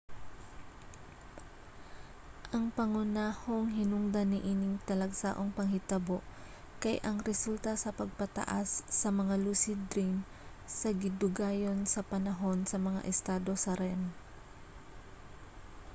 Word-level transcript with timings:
ang 2.57 2.65
pangunang 2.77 3.69
hinungdan 3.77 4.27
niining 4.33 4.75
talagsaong 4.89 5.49
panghitabo 5.57 6.17
kay 6.81 6.95
ang 7.09 7.17
resulta 7.29 7.71
sa 7.83 7.89
pagpataas 7.99 8.69
sa 8.99 9.09
mga 9.19 9.35
lucid 9.45 9.77
dream 9.93 10.15
sa 10.79 10.89
gidugayon 11.01 11.79
sa 11.93 12.01
panahon 12.13 12.59
sa 12.71 12.77
mga 12.87 13.01
estado 13.13 13.51
sa 13.63 13.71
rem 13.81 14.01